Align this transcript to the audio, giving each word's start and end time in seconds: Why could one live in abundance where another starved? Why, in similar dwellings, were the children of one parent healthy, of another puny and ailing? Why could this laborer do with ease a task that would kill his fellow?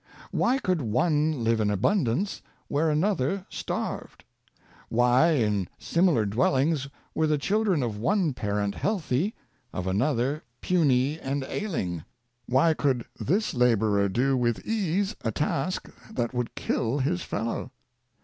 Why 0.31 0.57
could 0.57 0.81
one 0.81 1.43
live 1.43 1.59
in 1.59 1.69
abundance 1.69 2.41
where 2.69 2.89
another 2.89 3.45
starved? 3.51 4.23
Why, 4.89 5.33
in 5.33 5.67
similar 5.77 6.25
dwellings, 6.25 6.87
were 7.13 7.27
the 7.27 7.37
children 7.37 7.83
of 7.83 7.97
one 7.99 8.33
parent 8.33 8.73
healthy, 8.73 9.35
of 9.71 9.85
another 9.85 10.41
puny 10.59 11.19
and 11.19 11.43
ailing? 11.43 12.03
Why 12.47 12.73
could 12.73 13.05
this 13.19 13.53
laborer 13.53 14.09
do 14.09 14.35
with 14.35 14.65
ease 14.65 15.15
a 15.23 15.31
task 15.31 15.87
that 16.11 16.33
would 16.33 16.55
kill 16.55 16.97
his 16.97 17.21
fellow? 17.21 17.69